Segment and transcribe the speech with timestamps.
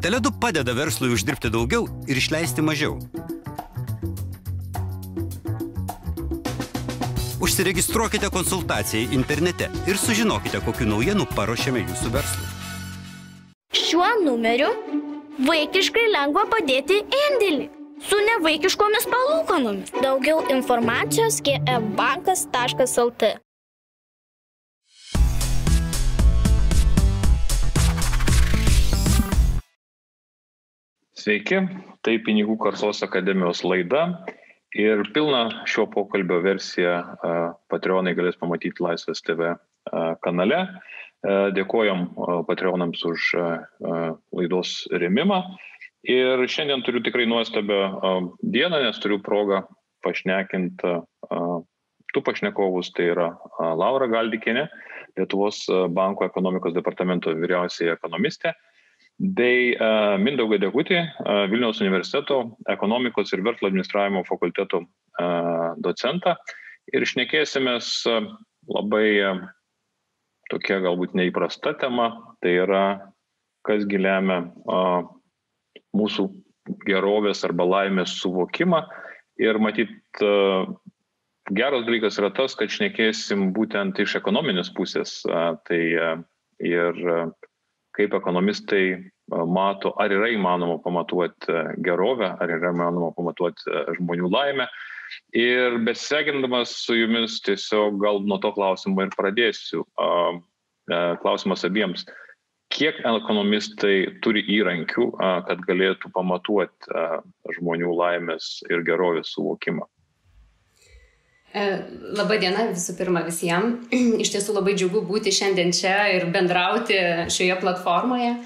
[0.00, 2.94] Teledu padeda verslui uždirbti daugiau ir išleisti mažiau.
[7.44, 12.48] Užsiregistruokite konsultacijai internete ir sužinokite, kokiu naujienu paruošėme jūsų verslui.
[13.76, 14.70] Šiuo numeriu
[15.44, 17.68] vaikiškai lengva padėti indėlį
[18.08, 19.92] su nevaikiškomis palūkanomis.
[20.00, 23.34] Daugiau informacijos gfbankas.lt.
[31.20, 31.58] Sveiki,
[32.00, 34.06] tai Pinigų karsos akademijos laida
[34.72, 36.94] ir pilną šio pokalbio versiją
[37.68, 39.50] Patreonai galės pamatyti Laisvės TV
[40.24, 40.62] kanale.
[41.58, 42.06] Dėkojom
[42.48, 43.26] Patreonams už
[44.32, 44.72] laidos
[45.02, 45.42] remimą.
[46.08, 47.82] Ir šiandien turiu tikrai nuostabią
[48.40, 49.66] dieną, nes turiu progą
[50.06, 50.94] pašnekinti
[52.10, 53.34] tų pašnekovus, tai yra
[53.76, 54.70] Laura Galdikinė,
[55.18, 58.54] Lietuvos banko ekonomikos departamento vyriausiai ekonomistė
[59.20, 62.40] bei uh, Mindaugą Degutį, uh, Vilniaus universiteto
[62.72, 66.38] ekonomikos ir verslo administravimo fakulteto uh, docentą.
[66.96, 68.30] Ir šnekėsimės uh,
[68.72, 69.36] labai
[70.50, 72.08] tokia galbūt neįprasta tema,
[72.40, 72.84] tai yra
[73.68, 75.04] kas gilemia uh,
[75.94, 76.26] mūsų
[76.88, 78.86] gerovės arba laimės suvokimą.
[79.40, 80.20] Ir matyt,
[81.56, 85.22] geras dalykas yra tas, kad šnekėsim būtent iš ekonominės pusės.
[85.24, 85.78] Tai
[86.60, 87.00] ir
[88.00, 88.84] kaip ekonomistai
[89.30, 94.66] mato, ar yra įmanoma pamatuoti gerovę, ar yra įmanoma pamatuoti žmonių laimę.
[95.34, 99.84] Ir besveikindamas su jumis tiesiog gal nuo to klausimo ir pradėsiu.
[101.22, 102.06] Klausimas abiems.
[102.70, 107.00] Kiek ekonomistai turi įrankių, kad galėtų pamatuoti
[107.58, 109.88] žmonių laimės ir gerovės suvokimą?
[111.50, 111.62] E,
[112.14, 113.88] Labadiena visų pirma visiems.
[114.22, 116.98] Iš tiesų labai džiugu būti šiandien čia ir bendrauti
[117.32, 118.36] šioje platformoje.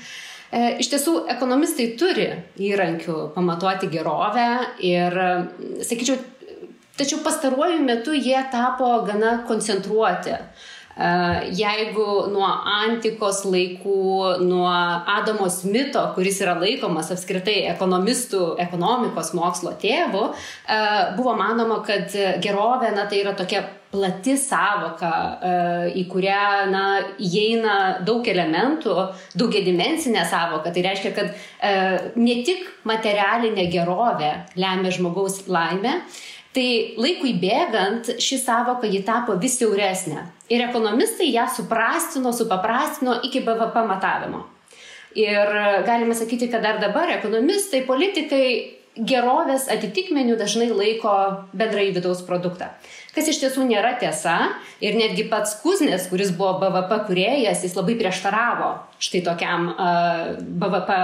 [0.54, 2.28] E, iš tiesų, ekonomistai turi
[2.62, 4.46] įrankių pamatuoti gerovę
[4.86, 5.16] ir,
[5.82, 6.16] sakyčiau,
[6.94, 10.38] tačiau pastaruoju metu jie tapo gana koncentruoti.
[10.94, 14.00] Jeigu nuo antikos laikų,
[14.46, 20.28] nuo Adamo Smito, kuris yra laikomas apskritai ekonomistų, ekonomikos mokslo tėvu,
[21.18, 25.10] buvo manoma, kad gerovė, na, tai yra tokia plati savoka,
[25.94, 26.84] į kurią, na,
[27.22, 28.94] įeina daug elementų,
[29.38, 30.70] daugiadimensinė savoka.
[30.74, 35.98] Tai reiškia, kad ne tik materialinė gerovė lemia žmogaus laimę,
[36.54, 36.68] Tai
[37.02, 40.22] laikui bėgant ši savoka ji tapo vis siauresnė.
[40.54, 44.44] Ir ekonomistai ją suprastino, supaprastino iki BVP matavimo.
[45.18, 45.50] Ir
[45.86, 48.46] galima sakyti, kad dar dabar ekonomistai, politikai
[48.94, 51.14] gerovės atitikmenių dažnai laiko
[51.54, 52.70] bendrai vidaus produktą
[53.14, 54.36] kas iš tiesų nėra tiesa.
[54.84, 60.96] Ir netgi pats Kuznės, kuris buvo BVP kuriejas, jis labai prieštaravo štai tokiam uh, BVP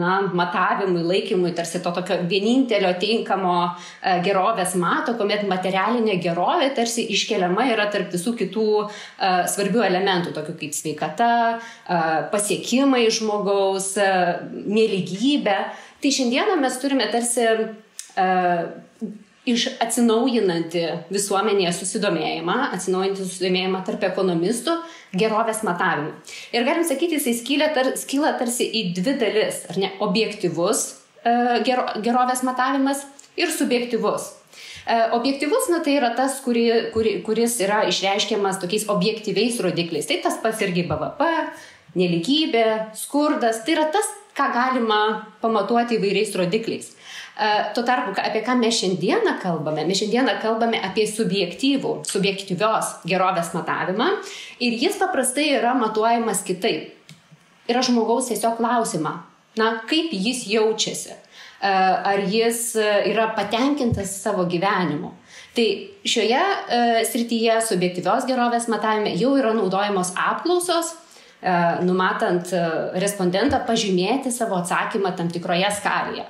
[0.00, 7.06] na, matavimui, laikymui, tarsi to tokio vienintelio tinkamo uh, gerovės mato, kuomet materialinė gerovė tarsi
[7.14, 8.88] iškeliama yra tarp visų kitų uh,
[9.48, 15.60] svarbių elementų, tokių kaip sveikata, uh, pasiekimai žmogaus, uh, neligybė.
[16.02, 18.66] Tai šiandieną mes turime tarsi uh,
[19.46, 20.84] iš atsinaujinantį
[21.14, 24.74] visuomenėje susidomėjimą, atsinaujinantį susidomėjimą tarp ekonomistų
[25.16, 26.14] gerovės matavimų.
[26.56, 30.88] Ir galim sakyti, jisai skyla, tar, skyla tarsi į dvi dalis, ar ne, objektivus
[31.22, 31.36] e,
[31.66, 33.04] gero, gerovės matavimas
[33.38, 34.32] ir subjektivus.
[34.86, 40.10] E, objektivus, na tai yra tas, kuri, kuri, kuris yra išreiškiamas tokiais objektyviais rodikliais.
[40.10, 41.30] Tai tas pats irgi BVP,
[41.96, 42.66] neligybė,
[42.98, 45.00] skurdas, tai yra tas, ką galima
[45.40, 46.95] pamatuoti įvairiais rodikliais.
[47.76, 54.06] Tuo tarpu, apie ką mes šiandieną kalbame, mes šiandieną kalbame apie subjektyvų, subjektyvios gerovės matavimą
[54.64, 56.94] ir jis paprastai yra matuojamas kitaip.
[57.68, 59.18] Yra žmogaus tiesiog klausima,
[59.60, 61.12] na, kaip jis jaučiasi,
[61.60, 62.70] ar jis
[63.12, 65.12] yra patenkintas savo gyvenimu.
[65.56, 70.90] Tai šioje e, srityje subjektyvios gerovės matavime jau yra naudojamos apklausos,
[71.40, 71.54] e,
[71.86, 72.60] numatant e,
[73.00, 76.26] respondentą pažymėti savo atsakymą tam tikroje skalėje.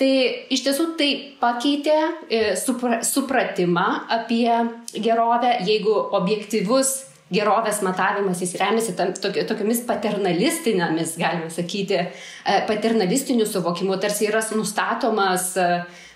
[0.00, 0.10] Tai
[0.52, 1.08] iš tiesų tai
[1.40, 1.96] pakeitė
[2.28, 3.86] e, supra, supratimą
[4.16, 4.48] apie
[4.96, 6.94] gerovę, jeigu objektivus
[7.32, 14.42] gerovės matavimas jis remiasi tam, tokio, tokiomis paternalistinėmis, galime sakyti, e, paternalistiniu suvokimu, tarsi yra
[14.56, 15.68] nustatomas e,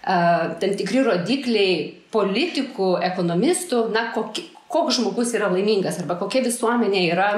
[0.07, 1.79] tam tikri rodikliai
[2.15, 7.31] politikų, ekonomistų, na, kokie, koks žmogus yra laimingas arba kokia visuomenė yra,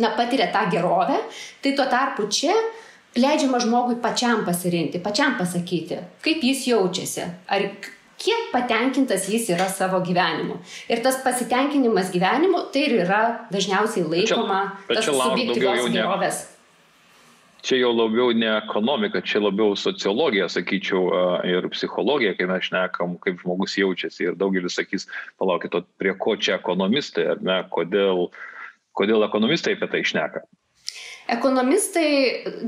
[0.00, 1.18] na, patiria tą gerovę,
[1.62, 2.54] tai tuo tarpu čia
[3.16, 7.66] leidžiama žmogui pačiam pasirinkti, pačiam pasakyti, kaip jis jaučiasi, ar
[8.24, 10.58] kiek patenkintas jis yra savo gyvenimu.
[10.88, 13.22] Ir tas pasitenkinimas gyvenimu tai ir yra
[13.52, 16.42] dažniausiai laikoma subjektyvios gerovės.
[17.64, 21.04] čia jau labiau ne ekonomika, čia labiau sociologija, sakyčiau,
[21.48, 24.26] ir psichologija, kai mes šnekam, kaip žmogus jaučiasi.
[24.28, 25.08] Ir daugelis sakys,
[25.40, 28.28] palaukit, prie ko čia ekonomistai, ar ne, kodėl,
[28.92, 30.44] kodėl ekonomistai apie tai šneka.
[31.24, 32.08] Ekonomistai,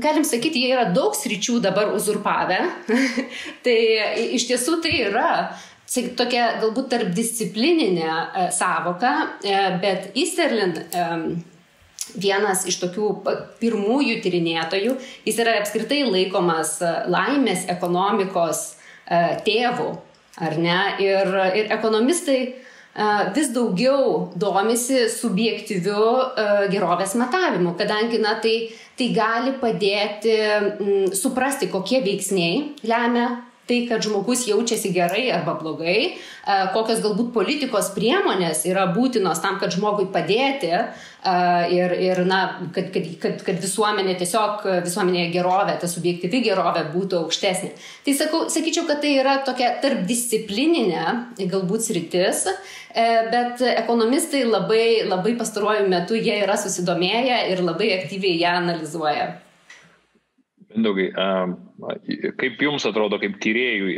[0.01, 2.57] galim sakyti, jie yra daug sričių dabar uzurpavę.
[3.65, 3.77] tai
[4.33, 5.27] iš tiesų tai yra
[6.17, 9.13] tokia galbūt tarp disciplininė e, savoka,
[9.45, 10.73] e, bet Easterlin
[12.15, 13.09] vienas iš tokių
[13.61, 14.95] pirmųjų tyrinėtojų,
[15.27, 19.89] jis yra apskritai laikomas e, laimės ekonomikos e, tėvų,
[20.43, 20.79] ar ne?
[21.03, 22.55] Ir, ir ekonomistai e,
[23.35, 26.05] vis daugiau domisi subjektyviu
[26.71, 33.29] gerovės matavimu, kadangi na, tai, tai gali padėti m, suprasti, kokie veiksniai lemia
[33.67, 36.17] tai, kad žmogus jaučiasi gerai arba blogai,
[36.73, 42.41] kokios galbūt politikos priemonės yra būtinos tam, kad žmogui padėti ir, ir na,
[42.75, 47.73] kad, kad, kad, kad visuomenė tiesiog, visuomenėje gerovė, ta subjektyvi gerovė būtų aukštesnė.
[48.05, 55.35] Tai sakau, sakyčiau, kad tai yra tokia tarpdisciplininė galbūt sritis, e, bet ekonomistai labai, labai
[55.39, 59.27] pastaruoju metu jie yra susidomėję ir labai aktyviai ją analizuoja.
[60.75, 61.07] Mindaugai,
[62.37, 63.97] kaip jums atrodo, kaip tyriejui,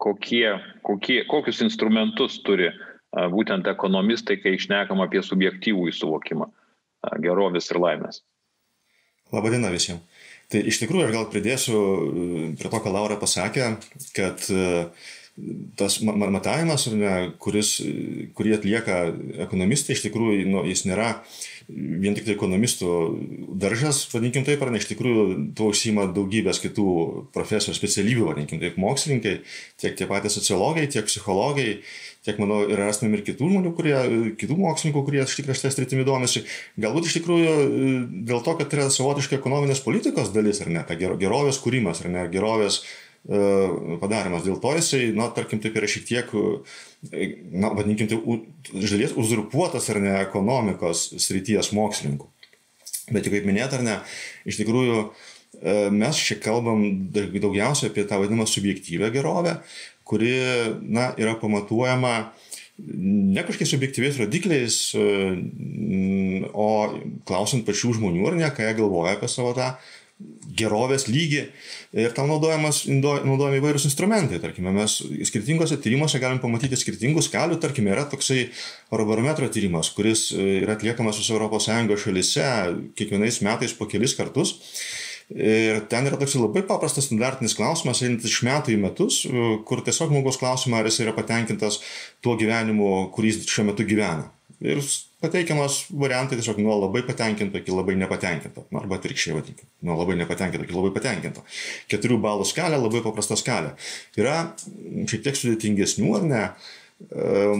[0.00, 0.46] kokie,
[0.86, 2.70] kokie, kokius instrumentus turi
[3.34, 6.48] būtent ekonomistai, kai išnekam apie subjektyvų įsuvokimą
[7.22, 8.22] gerovės ir laimės.
[9.34, 10.02] Labadiena visiems.
[10.52, 11.78] Tai iš tikrųjų aš gal pridėsiu
[12.58, 13.70] prie to, ką Laura pasakė,
[14.16, 14.44] kad
[15.74, 17.80] tas matavimas, ne, kuris,
[18.38, 18.98] kurį atlieka
[19.48, 21.08] ekonomistai, iš tikrųjų nu, jis nėra
[21.66, 22.88] vien tik tai ekonomistų
[23.58, 25.24] daržas, vadinkim taip, ar ne, iš tikrųjų
[25.58, 26.86] tuo užsima daugybės kitų
[27.34, 29.38] profesijų specialybių, vadinkim taip, mokslininkai,
[29.82, 31.80] tiek tie patys sociologai, tiek psichologai,
[32.24, 33.96] tiek, manau, ir rastumėm ir kitų žmonių, kurie,
[34.40, 36.44] kitų mokslininkų, kurie iš tikrųjų šitą sritimi domisi.
[36.80, 37.56] Galbūt iš tikrųjų
[38.28, 42.12] dėl to, kad tai yra savotiškai ekonominės politikos dalis, ar ne, ta gerovės kūrimas, ar
[42.14, 42.84] ne, gerovės
[43.24, 43.40] E,
[44.02, 44.42] padarimas.
[44.44, 46.32] Dėl to jisai, na, tarkim, taip yra šiek tiek,
[47.08, 48.18] e, na, vadinkim, tai
[48.76, 52.28] iš dalies uzurpuotas ar ne ekonomikos srities mokslininkų.
[53.16, 53.96] Bet kaip minėt ar ne,
[54.44, 55.08] iš tikrųjų e,
[55.96, 56.84] mes čia kalbam
[57.16, 59.56] daugiausia apie tą vadinamą subjektyvę gerovę,
[60.04, 60.36] kuri,
[60.84, 62.14] na, yra pamatuojama
[62.76, 64.76] ne kažkokiais subjektyviais rodikliais,
[66.52, 66.70] o
[67.24, 69.76] klausant pačių žmonių ar ne, ką jie galvoja apie savo tą
[70.54, 71.40] gerovės lygį
[71.98, 74.38] ir tam naudojamas, naudojami įvairūs instrumentai.
[74.42, 77.58] Tarkime, mes skirtingose tyrimuose galim pamatyti skirtingų skalių.
[77.62, 78.44] Tarkime, yra toksai
[78.92, 82.50] Eurobarometro tyrimas, kuris e, yra atliekamas visose ES šalise
[82.98, 84.54] kiekvienais metais po kelis kartus.
[85.34, 89.82] Ir ten yra toks labai paprastas standartinis klausimas, einantis iš metų į metus, e, kur
[89.82, 91.80] tiesiog žmogus klausima, ar jis yra patenkintas
[92.22, 94.30] tuo gyvenimu, kurį jis šiuo metu gyvena.
[94.62, 94.78] Ir
[95.24, 98.66] pateikiamas variantai tiesiog nuo labai patenkinto iki labai nepatenkinto.
[98.70, 99.70] Nu, arba atvirkščiai vadinkime.
[99.88, 101.44] Nuo labai nepatenkinto iki labai patenkinto.
[101.92, 103.74] Keturių balų skalė, labai paprasta skalė.
[104.20, 104.38] Yra
[105.10, 106.54] šiek tiek sudėtingesnių ar ne e,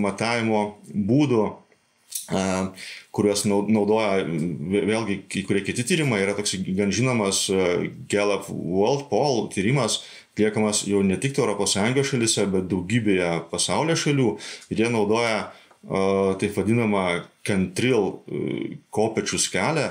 [0.01, 2.45] matavimo būdų e,
[3.15, 6.23] kuriuos naudoja vėlgi kai kurie kiti tyrimai.
[6.27, 10.03] Yra toks gan žinomas e, Gallup World Poll tyrimas,
[10.35, 14.33] atliekamas jau ne tik ES šalise, bet daugybėje pasaulio šalių.
[14.75, 15.45] Ir jie naudoja
[15.85, 17.05] taip vadinamą
[17.45, 19.89] Kentril e, kopečių skelę.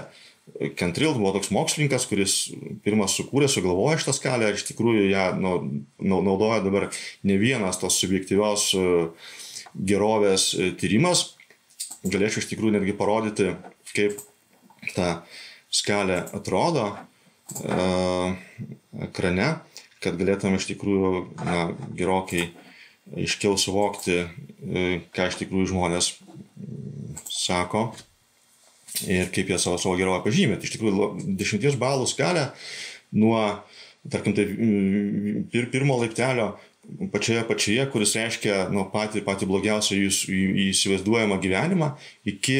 [0.78, 2.34] Kentril buvo toks mokslininkas, kuris
[2.84, 5.54] pirmas sukūrė, sugalvojo šitą skalę ir iš tikrųjų ją nu,
[6.04, 6.90] naudoja dabar
[7.24, 8.88] ne vienas tos subjektyvios e,
[9.92, 11.38] gerovės e, tyrimas.
[12.04, 13.54] Galėčiau iš tikrųjų netgi parodyti,
[13.94, 14.18] kaip
[14.98, 15.22] ta
[15.72, 16.90] skalė atrodo
[19.06, 19.48] ekrane,
[20.04, 21.12] kad galėtum iš tikrųjų
[21.46, 22.50] na, gerokai
[23.12, 24.24] aiškiau suvokti,
[25.14, 26.14] ką iš tikrųjų žmonės
[27.30, 27.90] sako
[29.10, 30.60] ir kaip jie savo, savo gerovę pažymė.
[30.60, 32.52] Tai iš tikrųjų, dešimties balų skalę
[33.18, 33.40] nuo,
[34.12, 34.48] tarkim, tai
[35.52, 36.54] pir, pirmo laiptelio
[37.12, 41.94] pačioje pačioje, kuris reiškia nuo patį, patį blogiausią jūsų įsivaizduojamą gyvenimą,
[42.28, 42.58] iki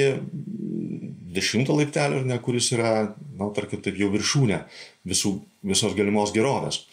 [1.36, 2.94] dešimto laiptelio, ne, kuris yra,
[3.40, 4.62] na, tarkim, taip jau viršūnė
[5.10, 5.36] visų,
[5.74, 6.84] visos galimos gerovės.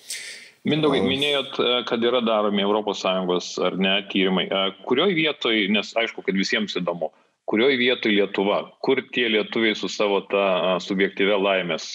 [0.69, 1.57] Mindaugai, minėjot,
[1.88, 4.47] kad yra daromi ES ar ne tyrimai.
[4.85, 7.09] Kurioje vietoje, nes aišku, kad visiems įdomu,
[7.49, 11.87] kurioj vietoj Lietuva, kur tie lietuviai su savo tą subjektyvę laimės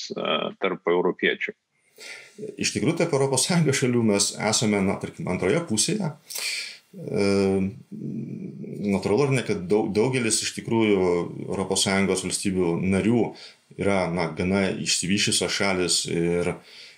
[0.61, 1.53] tarp europiečių?
[2.59, 6.09] Iš tikrųjų, tarp Sąjungos šalių mes esame, na, tarkim, antroje pusėje.
[6.95, 7.27] E,
[8.95, 10.97] natūralu, ne, kad daug, daugelis iš tikrųjų
[11.55, 13.21] ES valstybių narių
[13.79, 16.55] yra, na, gana išsivyšusios šalis ir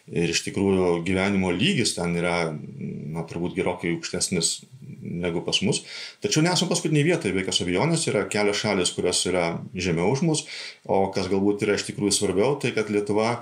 [0.08, 4.62] ir iš tikrųjų gyvenimo lygis ten yra, na, turbūt gerokai aukštesnis
[5.08, 5.82] negu pas mus.
[6.24, 9.46] Tačiau nesame paskutiniai vietai, be jokios abejonės, yra kelios šalis, kurios yra
[9.76, 10.44] žemiau už mus,
[10.88, 13.38] o kas galbūt yra iš tikrųjų svarbiau, tai kad Lietuva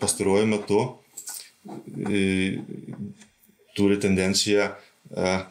[0.00, 0.80] pastaruoju metu
[3.78, 4.72] turi tendenciją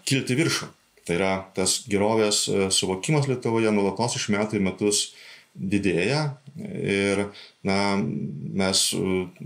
[0.08, 0.74] kilti viršų.
[1.08, 2.44] Tai yra tas gerovės
[2.76, 5.06] suvokimas Lietuvoje nulatos iš metų į metus
[5.58, 6.22] didėja
[6.58, 7.28] ir
[7.68, 8.86] na, mes,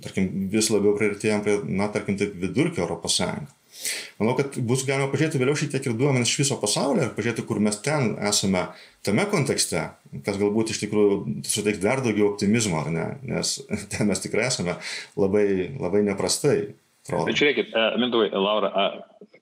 [0.04, 3.50] tarkim, vis labiau prieartėjom prie, na, tarkim, taip vidurkio Europos Sąjungą.
[4.20, 7.46] Manau, kad bus galima pažiūrėti vėliau šiek tiek ir duomenys iš viso pasaulio ir pažiūrėti,
[7.48, 8.68] kur mes ten esame
[9.06, 9.88] tame kontekste,
[10.26, 13.58] kas galbūt iš tikrųjų suteiks dar daugiau optimizmo, ne, nes
[13.94, 14.78] ten mes tikrai esame
[15.20, 15.48] labai,
[15.82, 16.58] labai neprastai.
[17.10, 18.70] Bet žiūrėkit, e, Mindui, Laura,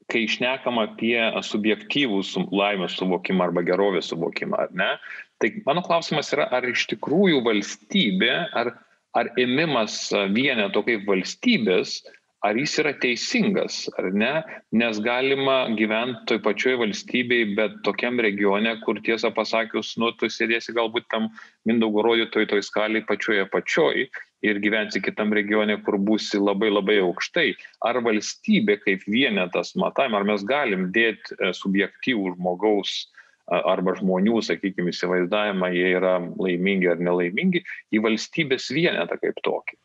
[0.09, 2.21] kai išnekam apie subjektyvų
[2.55, 4.93] laimės suvokimą arba gerovės suvokimą, ar ne,
[5.39, 8.73] tai mano klausimas yra, ar iš tikrųjų valstybė, ar,
[9.17, 10.01] ar ėmimas
[10.35, 11.99] vieneto kaip valstybės,
[12.45, 14.31] ar jis yra teisingas ar ne?
[14.75, 20.75] Nes galima gyvent toj pačioj valstybėj bet tokiam regione kur tiesą pasakius nu tu sėdėsi
[20.77, 21.27] galbūt tam
[21.67, 24.07] mindaugo rodytoj toj skalėj pačioj apačioj
[24.47, 27.51] ir gyvensi kitam regione kur būsi labai labai aukštai.
[27.83, 33.01] Ar valstybė kaip vienetas matavimo ar mes galim dėt e, subjektyvų žmogaus
[33.49, 37.63] arba žmonių sakykim įsivaizdavimą jie yra laimingi ar nelaimingi
[37.93, 39.79] į valstybės vienetą kaip tokį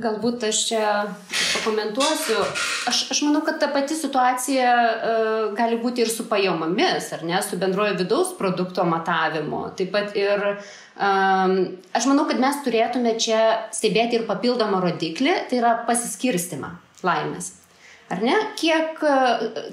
[0.00, 0.82] Galbūt aš čia
[1.18, 2.38] pakomentuosiu.
[2.88, 7.36] Aš, aš manau, kad ta pati situacija uh, gali būti ir su pajamomis, ar ne,
[7.44, 9.66] su bendrojo vidaus produkto matavimu.
[9.76, 11.56] Taip pat ir um,
[11.92, 13.42] aš manau, kad mes turėtume čia
[13.76, 16.72] stebėti ir papildomą rodiklį, tai yra pasiskirstimą
[17.04, 17.59] laimės.
[18.10, 18.34] Ar ne?
[18.58, 18.98] Kiek,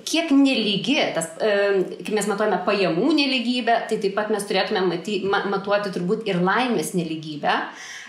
[0.06, 5.90] kiek nelygi, tas, kai mes matuojame pajamų neligybę, tai taip pat mes turėtume maty, matuoti
[5.96, 7.56] turbūt ir laimės neligybę.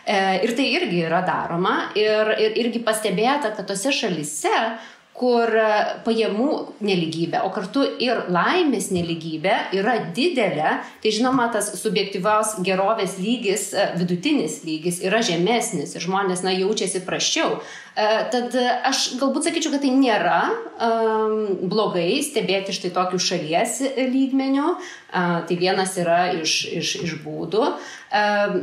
[0.09, 4.53] E, ir tai irgi yra daroma ir, ir irgi pastebėta, kad tose šalise,
[5.19, 5.67] kur e,
[6.07, 6.51] pajamų
[6.85, 13.89] neligybė, o kartu ir laimės neligybė yra didelė, tai žinoma, tas subjektyvios gerovės lygis, e,
[13.99, 17.59] vidutinis lygis yra žemesnis ir žmonės, na, jaučiasi prašiau.
[17.99, 18.55] Tad
[18.87, 21.33] aš galbūt sakyčiau, kad tai nėra um,
[21.67, 24.69] blogai stebėti štai tokių šalies lygmenių.
[25.09, 28.57] Uh, tai vienas yra iš, iš, iš būdų, uh,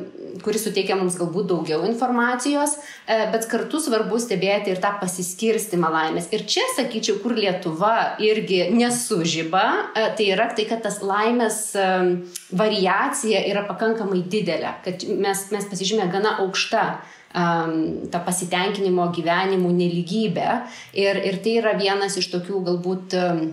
[0.45, 6.29] kuris suteikia mums galbūt daugiau informacijos, uh, bet kartu svarbu stebėti ir tą pasiskirstimą laimės.
[6.31, 12.15] Ir čia, sakyčiau, kur Lietuva irgi nesužyba, uh, tai yra tai, kad tas laimės um,
[12.55, 16.85] variacija yra pakankamai didelė, kad mes, mes pasižymė gana aukšta
[17.35, 17.75] um,
[18.11, 20.49] tą pasitenkinimo gyvenimu neligybę.
[20.97, 23.45] Ir, ir tai yra vienas iš tokių galbūt um,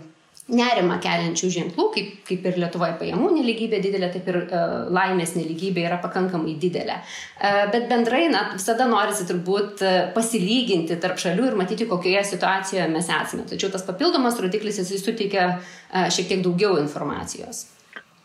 [0.52, 5.86] nerima keliančių ženklų, kaip, kaip ir Lietuvoje pajamų neligybė didelė, taip ir uh, laimės neligybė
[5.88, 7.00] yra pakankamai didelė.
[7.02, 12.88] Uh, bet bendrai, na, visada norisi turbūt uh, pasilyginti tarp šalių ir matyti, kokioje situacijoje
[12.92, 13.48] mes esame.
[13.50, 17.66] Tačiau tas papildomas rodiklis jisai suteikia uh, šiek tiek daugiau informacijos.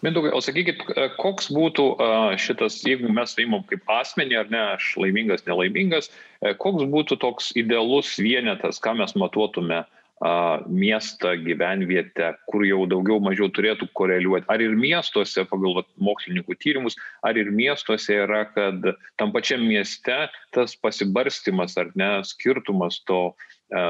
[0.05, 2.07] Mindaugai, o sakykit, e, koks būtų e,
[2.38, 7.50] šitas, jeigu mes įimam kaip asmenį, ar ne, aš laimingas, nelaimingas, e, koks būtų toks
[7.57, 9.81] idealus vienetas, ką mes matuotume
[10.17, 14.47] miestą, gyvenvietę, kur jau daugiau mažiau turėtų koreliuoti.
[14.50, 18.81] Ar ir miestuose, pagal vat, mokslininkų tyrimus, ar ir miestuose yra, kad
[19.17, 23.36] tam pačiam mieste tas pasibarstimas ar ne skirtumas to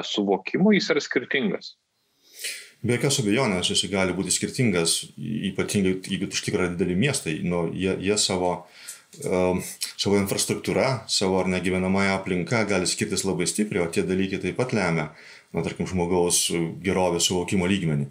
[0.04, 1.76] suvokimo jis yra skirtingas.
[2.84, 7.96] Be jokios abejonės jis gali būti skirtingas, ypatingai jeigu iš tikrųjų dideli miestai, nu, jie,
[8.04, 8.52] jie savo,
[9.26, 9.64] um,
[9.98, 14.76] savo infrastruktūra, savo ar negyvenamąją aplinką gali skirtis labai stipriai, o tie dalykai taip pat
[14.78, 15.10] lemia
[15.56, 16.42] na, tarkim, žmogaus
[16.84, 18.08] gerovės suvokimo lygmenį.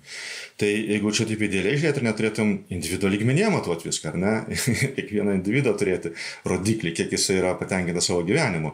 [0.60, 4.34] Tai jeigu čia taip idealiai žiūrėt, ar neturėtum individuo lygmenyje matuoti viską, ar ne?
[4.96, 6.14] Kiekvieną individuą turėti
[6.48, 8.72] rodiklį, kiek jis yra patenkintas savo gyvenimu.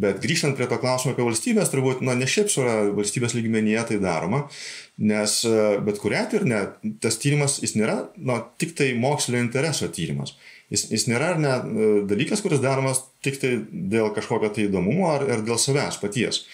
[0.00, 4.00] Bet grįžtant prie to klausimo apie valstybės, turbūt, na, ne šiaip su valstybės lygmenyje tai
[4.02, 4.46] daroma,
[5.00, 5.40] nes
[5.84, 6.64] bet kuria atveju, ne,
[7.04, 10.36] tas tyrimas, jis nėra, na, tik tai mokslinio intereso tyrimas.
[10.70, 11.56] Jis, jis nėra ne
[12.06, 16.44] dalykas, kuris daromas tik tai dėl kažkokio tai įdomumo ar, ar dėl savęs paties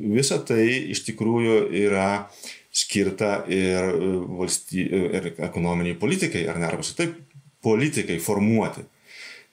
[0.00, 0.64] visa tai
[0.94, 2.30] iš tikrųjų yra
[2.70, 3.92] skirta ir,
[4.38, 7.16] valsty, ir ekonominiai politikai, ar ne, arba taip,
[7.64, 8.86] politikai formuoti.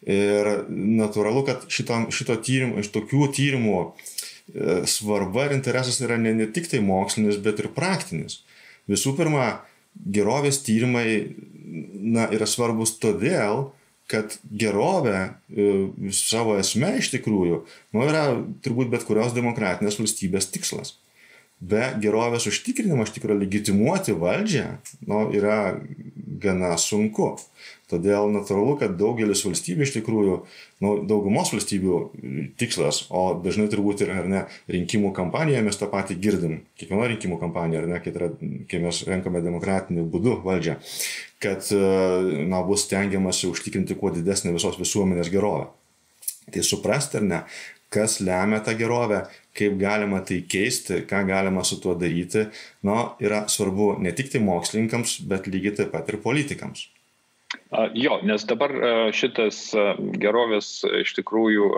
[0.07, 3.87] Ir natūralu, kad šito, šito tyrimo, iš tokių tyrimų e,
[4.87, 8.43] svarba ir interesas yra ne, ne tik tai mokslinis, bet ir praktinis.
[8.87, 9.49] Visų pirma,
[9.97, 11.07] gerovės tyrimai
[11.67, 13.71] na, yra svarbus todėl,
[14.11, 15.67] kad gerovė e,
[16.15, 18.29] savo esme iš tikrųjų nu, yra
[18.63, 20.95] turbūt bet kurios demokratinės valstybės tikslas.
[21.59, 24.65] be gerovės užtikrinimo iš tikrųjų legitimuoti valdžią
[25.09, 25.79] nu, yra
[26.41, 27.31] gana sunku.
[27.87, 30.33] Todėl natūralu, kad daugelis valstybių iš tikrųjų,
[30.83, 31.99] nu, daugumos valstybių
[32.59, 37.85] tikslas, o dažnai turbūt ir ne, rinkimų kampanijoje mes tą patį girdim, kiekvieno rinkimų kampanijoje,
[37.85, 38.29] ar ne, kai, yra,
[38.69, 40.75] kai mes renkame demokratiniu būdu valdžią,
[41.43, 41.65] kad
[42.49, 45.67] na, bus stengiamasi užtikrinti kuo didesnį visos visuomenės gerovę.
[46.53, 47.41] Tai suprasti ar ne,
[47.93, 49.23] kas lemia tą gerovę,
[49.57, 52.47] kaip galima tai keisti, ką galima su tuo daryti,
[52.87, 56.87] nu, yra svarbu ne tik tai mokslininkams, bet lygiai taip pat ir politikams.
[57.95, 58.73] Jo, nes dabar
[59.15, 59.69] šitas
[60.19, 61.69] gerovės iš tikrųjų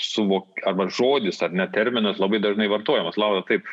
[0.00, 3.16] suvok, arba žodis ar net terminas labai dažnai vartojamas.
[3.20, 3.64] Laura, taip,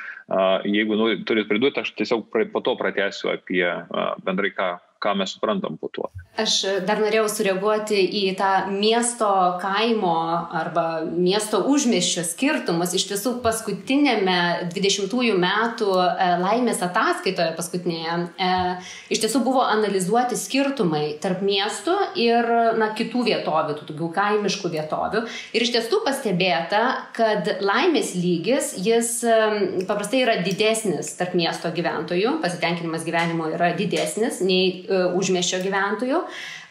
[0.67, 3.65] jeigu nu, turit pridurti, aš tiesiog po to pratęsiu apie
[4.23, 4.69] bendrai, ką,
[5.03, 6.09] ką mes suprantam po tuo.
[6.39, 9.27] Aš dar norėjau sureaguoti į tą miesto
[9.61, 10.15] kaimo
[10.55, 12.95] arba miesto užmieščio skirtumus.
[12.97, 14.37] Iš tiesų, paskutinėme
[14.73, 18.51] 20 metų e, laimės ataskaitoje paskutinėje e,
[19.13, 25.23] iš tiesų buvo analizuoti skirtumai tarp miestų ir na, kitų vietovių, tų tokių kaimiškų vietovių.
[25.53, 26.83] Ir iš tiesų pastebėta,
[27.17, 29.37] kad laimės lygis, jis e,
[29.89, 34.83] paprastai yra didesnis tarp miesto gyventojų, pasitenkinimas gyvenimo yra didesnis nei
[35.17, 36.19] užmieščio gyventojų.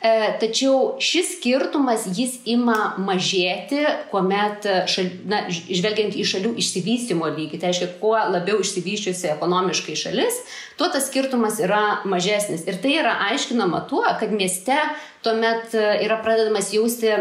[0.03, 0.13] E,
[0.43, 7.71] tačiau šis skirtumas jis ima mažėti, kuomet, šal, na, žvelgiant į šalių išsivystimo lygį, tai
[7.71, 10.41] reiškia, kuo labiau išsivyščiusi ekonomiškai šalis,
[10.81, 12.67] tuo tas skirtumas yra mažesnis.
[12.67, 14.81] Ir tai yra aiškinama tuo, kad mieste
[15.23, 17.15] tuomet yra pradedamas jausti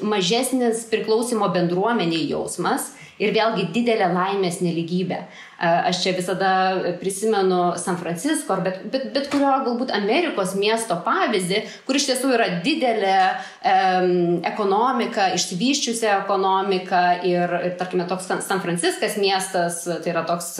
[0.00, 5.22] mažesnis priklausimo bendruomeniai jausmas ir vėlgi didelė laimės neligybė.
[5.62, 6.52] Aš čia visada
[6.98, 12.48] prisimenu San Francisco, bet, bet, bet kurio galbūt Amerikos miesto pavyzdį, kur iš tiesų yra
[12.64, 20.56] didelė um, ekonomika, išsivyščiusi ekonomika ir, ir, tarkime, toks San Franciskas miestas, tai yra toks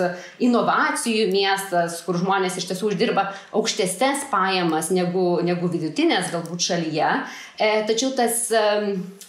[0.47, 7.11] inovacijų miestas, kur žmonės iš tiesų uždirba aukštesnės pajamas negu, negu vidutinės galbūt šalyje.
[7.59, 8.47] E, tačiau tas,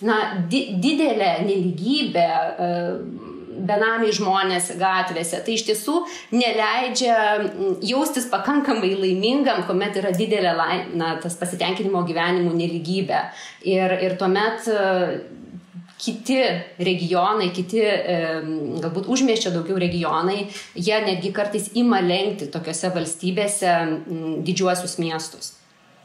[0.05, 0.19] na,
[0.49, 2.27] di, didelė neligybė.
[2.67, 2.73] E,
[3.63, 5.39] benamiai žmonės gatvėse.
[5.45, 5.99] Tai iš tiesų
[6.33, 7.17] neleidžia
[7.85, 10.55] jaustis pakankamai laimingam, kuomet yra didelė
[10.97, 13.21] na, tas pasitenkinimo gyvenimų neligybė.
[13.69, 14.67] Ir, ir tuomet
[16.03, 16.39] kiti
[16.83, 17.83] regionai, kiti
[18.83, 23.75] galbūt užmieščio daugiau regionai, jie netgi kartais ima lenkti tokiuose valstybėse
[24.43, 25.53] didžiuosius miestus.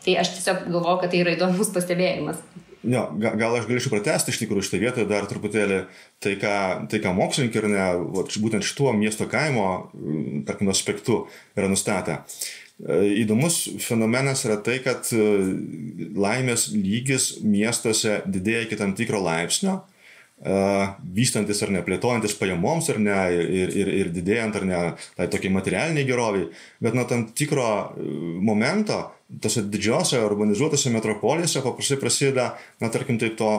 [0.05, 2.39] Tai aš tiesiog galvoju, kad tai yra įdomus pastebėjimas.
[2.87, 5.81] Jo, gal aš galėčiau pratesti iš tikrųjų šitą vietą dar truputėlį
[6.23, 6.55] tai, ką,
[6.91, 9.67] tai, ką mokslininkai ir ne, būtent šituo miesto kaimo,
[10.47, 11.25] tarkim, aspektu
[11.59, 12.21] yra nustatę.
[12.79, 15.27] E, įdomus fenomenas yra tai, kad e,
[16.15, 19.81] laimės lygis miestuose didėja iki tam tikro laipsnio,
[20.39, 20.63] e,
[21.19, 24.83] vystantis ar neplėtojantis pajamoms ar ne ir, ir, ir didėjant ar ne
[25.19, 26.47] tai tokiai materialiniai geroviai,
[26.79, 27.73] bet nuo tam tikro
[28.39, 29.03] momento
[29.43, 32.49] tose didžiosiose urbanizuotose metropolijose paprastai prasideda,
[32.81, 33.51] na tarkim, taip to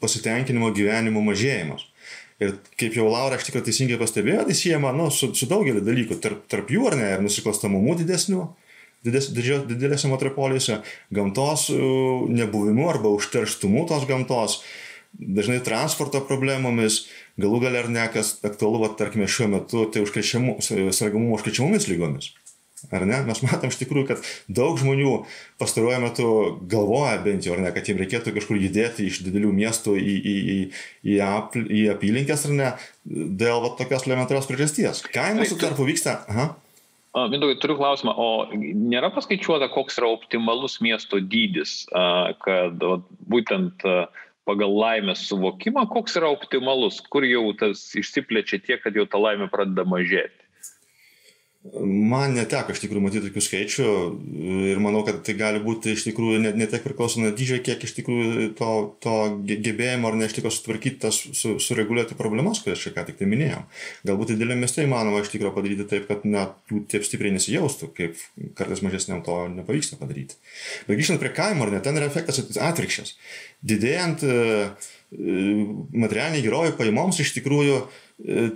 [0.00, 1.84] pasitenkinimo gyvenimo mažėjimas.
[2.42, 6.18] Ir kaip jau Laura iš tikrųjų teisingai pastebėjo, tai siejama nu, su, su daugeliu dalykų,
[6.24, 8.46] tarp, tarp jų ar ne, ir nusikalstamumų didesnių,
[9.06, 10.80] dides, didžio, didelėse metropolijose,
[11.14, 14.58] gamtos nebuvimu arba užterštumu tos gamtos,
[15.12, 17.04] dažnai transporto problemomis,
[17.40, 22.32] galų gal ar ne, kas aktualu, va, tarkime, šiuo metu, tai sergamumo užkrečiamomis lygomis.
[22.90, 23.20] Ar ne?
[23.28, 25.12] Mes matom iš tikrųjų, kad daug žmonių
[25.62, 26.30] pastaruoju metu
[26.70, 30.34] galvoja bent jau, ar ne, kad jiems reikėtų kažkur judėti iš didelių miestų į, į,
[30.56, 30.58] į,
[31.12, 32.72] į, ap, į apylinkės, ar ne,
[33.04, 35.04] dėl va, tokios elementarios priežasties.
[35.14, 36.22] Kaimas su tarpu vyksta.
[36.32, 36.50] Aha.
[37.12, 42.86] Mindaugai, turiu klausimą, o nėra paskaičiuota, koks yra optimalus miesto dydis, kad
[43.28, 43.84] būtent
[44.48, 49.50] pagal laimės suvokimą, koks yra optimalus, kur jau tas išsiplečia tiek, kad jau ta laimė
[49.52, 50.41] pradeda mažėti?
[51.62, 53.84] Man neteko iš tikrųjų matyti tokių skaičių
[54.72, 57.84] ir manau, kad tai gali būti iš tikrųjų ne, ne tiek priklauso nuo dydžio, kiek
[57.86, 58.70] iš tikrųjų to,
[59.04, 59.14] to
[59.46, 63.30] gebėjimo ar ne iš tikrųjų sutvarkyti tas, su, sureguliuoti problemas, kurias čia ką tik tai
[63.30, 63.62] minėjom.
[64.10, 66.58] Galbūt didelė mieste įmanoma iš tikrųjų padaryti taip, kad net
[66.90, 68.18] taip stipriai nesijaustų, kaip
[68.58, 70.42] kartais mažesniam to nepavyksta padaryti.
[70.90, 73.14] Bet grįžtant prie kaimo, ar ne, ten yra efektas atvirkščias.
[73.62, 74.38] Didėjant e,
[75.14, 75.42] e,
[75.94, 77.84] materialiniai gerovai pajamoms iš tikrųjų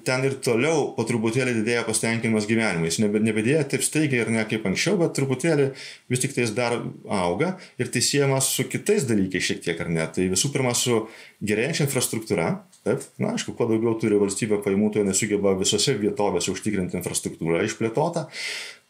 [0.07, 2.87] ten ir toliau po truputėlį didėja pasitenkinimas gyvenimu.
[2.87, 5.71] Jis nebe, nebedėja taip staigiai ir ne kaip anksčiau, bet truputėlį
[6.13, 10.07] vis tik tais dar auga ir tai siejamas su kitais dalykais šiek tiek ar ne.
[10.07, 11.05] Tai visų pirma su
[11.43, 12.51] gerėjančia infrastruktūra.
[12.87, 18.29] Taip, na, aišku, kuo daugiau turi valstybė pajamų, tuo nesugeba visose vietovėse užtikrinti infrastruktūrą išplėtotą.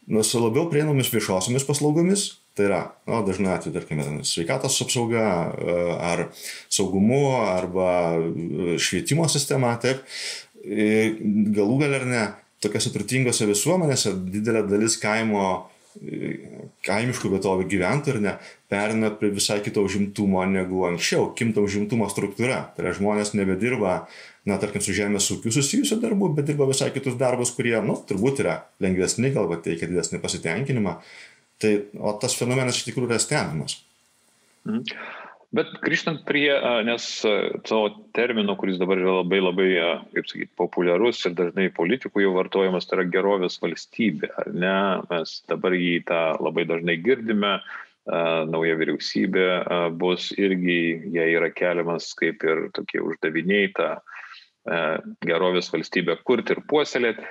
[0.07, 2.21] Nu, su labiau prieinamomis viešosiomis paslaugomis,
[2.55, 2.77] tai yra,
[3.09, 5.23] na, dažnai atveju, tarkime, sveikatos apsauga
[5.99, 6.21] ar
[6.71, 7.89] saugumu arba
[8.79, 9.99] švietimo sistema, taip,
[10.67, 12.27] galų gal ar ne,
[12.63, 15.47] tokiose turtingose visuomenėse didelė dalis kaimo
[16.85, 18.33] kaimiškų vietovių gyventojų ir ne
[18.71, 22.59] perina prie visai kito užimtumo negu anksčiau, kimta užimtumo struktūra.
[22.75, 23.95] Tai yra žmonės nebedirba,
[24.47, 28.43] na, tarkim, su žemės ūkiu susijusiu darbu, bet dirba visai kitus darbus, kurie, nu, turbūt
[28.43, 30.97] yra lengvesni, galbūt teikia didesnį pasitenkinimą.
[31.63, 33.79] Tai, o tas fenomenas iš tikrųjų yra stebimas.
[34.67, 34.83] Mm.
[35.55, 36.49] Bet grįžtant prie,
[36.83, 39.67] nes savo termino, kuris dabar yra labai labai,
[40.11, 44.75] kaip sakyti, populiarus ir dažnai politikų jau vartojamas, tai yra gerovės valstybė, ar ne?
[45.07, 47.53] Mes dabar jį tą labai dažnai girdime,
[48.51, 49.47] nauja vyriausybė
[49.99, 50.79] bus irgi,
[51.15, 53.93] jie yra keliamas kaip ir tokie uždaviniai tą
[55.23, 57.23] gerovės valstybę kurti ir puoselėti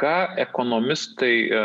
[0.00, 1.60] ką ekonomistai, e,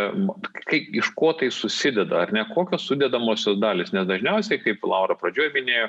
[0.69, 5.53] kaip, iš ko tai susideda, ar ne, kokios sudėdamosios dalis, nes dažniausiai, kaip Laura pradžioje
[5.55, 5.87] minėjo,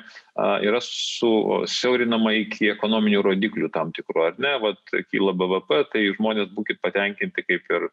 [0.65, 6.81] yra susiaurinama iki ekonominių rodiklių tam tikrų, ar ne, vat kyla BVP, tai žmonės būkite
[6.81, 7.87] patenkinti kaip ir,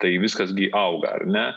[0.00, 1.48] tai viskasgi auga, ar ne.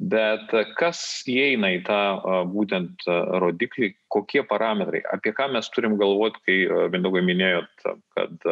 [0.00, 0.48] Bet
[0.80, 2.00] kas įeina į tą
[2.48, 3.04] būtent
[3.44, 7.84] rodiklį, kokie parametrai, apie ką mes turim galvoti, kai Mindaugai minėjot,
[8.16, 8.48] kad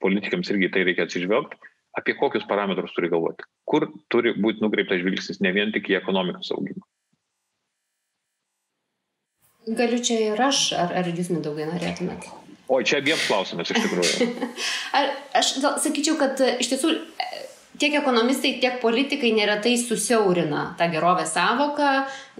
[0.00, 1.60] politikams irgi tai reikia atsižvelgti
[1.98, 6.52] apie kokius parametrus turi galvoti, kur turi būti nukreiptas žvilgsnis ne vien tik į ekonomikos
[6.56, 6.84] augimą.
[9.76, 12.30] Galiu čia ir aš, ar, ar jūs nedaugai norėtumėt?
[12.70, 14.28] O čia abiems klausimais iš tikrųjų.
[14.98, 16.94] ar, aš gal sakyčiau, kad iš tiesų
[17.80, 21.90] tiek ekonomistai, tiek politikai neretai susiaurina tą gerovės savoką,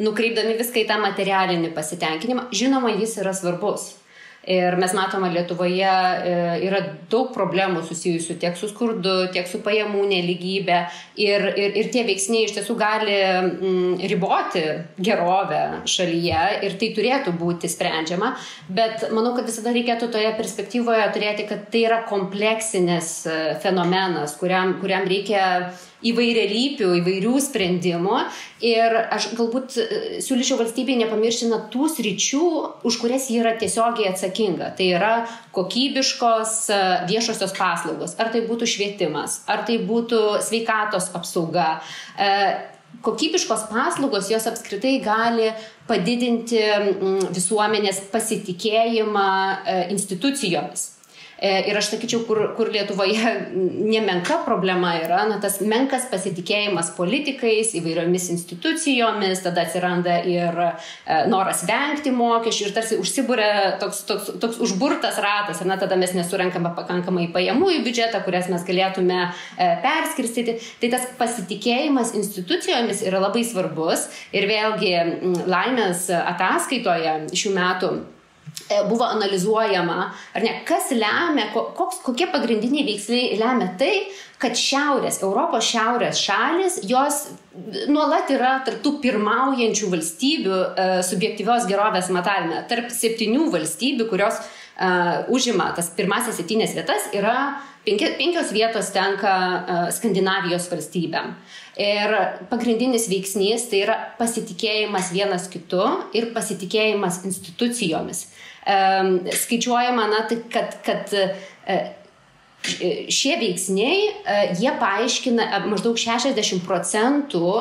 [0.05, 2.49] nukreipdami viską į tą materialinį pasitenkinimą.
[2.57, 3.91] Žinoma, jis yra svarbus.
[4.49, 6.79] Ir mes matome, Lietuvoje e, yra
[7.13, 10.79] daug problemų susijusių tiek su skurdu, tiek su pajamų neligybė.
[11.21, 14.65] Ir, ir, ir tie veiksniai iš tiesų gali mm, riboti
[14.97, 18.33] gerovę šalyje ir tai turėtų būti sprendžiama.
[18.73, 24.79] Bet manau, kad visada reikėtų toje perspektyvoje turėti, kad tai yra kompleksinis e, fenomenas, kuriam,
[24.81, 25.45] kuriam reikia
[26.07, 28.23] įvairialypių, įvairių sprendimų.
[28.67, 29.87] Ir aš galbūt e,
[30.25, 32.43] siūlyčiau valstybei nepamiršti na, tų sričių,
[32.89, 34.73] už kurias ji yra tiesiogiai atsakinga.
[34.77, 35.15] Tai yra
[35.57, 38.17] kokybiškos e, viešosios paslaugos.
[38.21, 41.81] Ar tai būtų švietimas, ar tai būtų sveikatos apsauga.
[42.21, 42.31] E,
[43.07, 45.53] kokybiškos paslaugos jos apskritai gali
[45.89, 46.61] padidinti
[47.33, 49.29] visuomenės pasitikėjimą
[49.95, 51.00] institucijomis.
[51.41, 53.31] E, ir aš sakyčiau, kur, kur Lietuvoje
[53.95, 60.69] nemenka problema yra, na, tas menkas pasitikėjimas politikais, įvairiomis institucijomis, tada atsiranda ir e,
[61.33, 63.49] noras vengti mokesčių ir tarsi užsibūrė
[63.81, 68.53] toks, toks, toks užburtas ratas, ir na, tada mes nesurenkame pakankamai pajamų į biudžetą, kurias
[68.53, 70.59] mes galėtume e, perskirstyti.
[70.85, 74.97] Tai tas pasitikėjimas institucijomis yra labai svarbus ir vėlgi
[75.49, 77.95] laimės ataskaitoje šių metų
[78.89, 80.01] buvo analizuojama,
[80.35, 83.93] ar ne, kas lemia, koks, kokie pagrindiniai veiksniai lemia tai,
[84.41, 87.27] kad šiaurės, Europos šiaurės šalis, jos
[87.91, 92.63] nuolat yra tarptų pirmaujančių valstybių e, subjektyvios gerovės matavime.
[92.71, 94.41] Tarp septynių valstybių, kurios
[94.81, 97.35] uh, užima tas pirmasis septynės vietas, yra
[97.85, 101.35] penki, penkios vietos tenka uh, Skandinavijos valstybėm.
[101.81, 102.17] Ir
[102.51, 105.85] pagrindinis veiksnys tai yra pasitikėjimas vienas kitu
[106.17, 108.27] ir pasitikėjimas institucijomis
[108.67, 111.79] skaičiuojama, na, tai kad, kad e,
[113.09, 117.55] šie veiksniai, e, jie paaiškina e, maždaug 60 procentų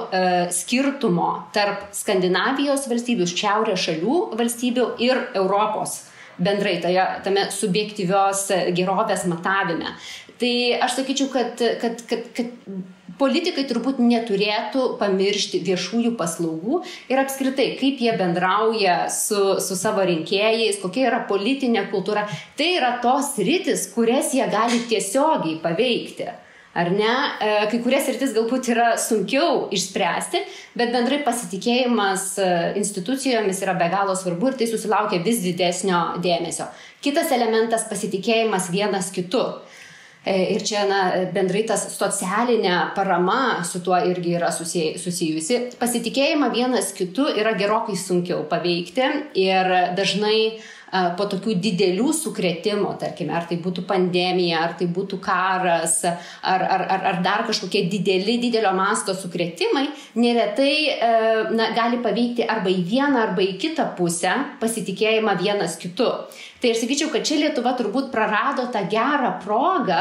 [0.56, 6.02] skirtumo tarp Skandinavijos valstybių, šiaurės šalių valstybių ir Europos
[6.40, 9.92] bendrai toje, tame subjektyvios gerovės matavime.
[10.40, 10.54] Tai
[10.86, 12.54] aš sakyčiau, kad, kad, kad, kad
[13.20, 20.80] politikai turbūt neturėtų pamiršti viešųjų paslaugų ir apskritai, kaip jie bendrauja su, su savo rinkėjais,
[20.82, 22.26] kokia yra politinė kultūra.
[22.58, 26.30] Tai yra tos rytis, kurias jie gali tiesiogiai paveikti.
[26.80, 27.14] Ar ne?
[27.42, 30.44] E, kai kurias rytis galbūt yra sunkiau išspręsti,
[30.78, 36.70] bet bendrai pasitikėjimas e, institucijomis yra be galo svarbu ir tai susilaukia vis didesnio dėmesio.
[37.02, 39.42] Kitas elementas- pasitikėjimas vienas kitu.
[40.30, 41.00] E, ir čia na,
[41.34, 45.62] bendrai tas socialinė parama su tuo irgi yra susijusi.
[45.82, 49.08] Pasitikėjimą vienas kitu yra gerokai sunkiau paveikti
[49.42, 50.42] ir dažnai
[50.90, 56.86] po tokių didelių sukretimų, tarkime, ar tai būtų pandemija, ar tai būtų karas, ar, ar,
[56.96, 59.86] ar, ar dar kažkokie dideli, didelio masto sukretimai,
[60.18, 61.12] neretai e,
[61.54, 66.10] na, gali paveikti arba į vieną, arba į kitą pusę pasitikėjimą vienas kitu.
[66.60, 70.00] Tai aš sakyčiau, kad čia Lietuva turbūt prarado tą gerą progą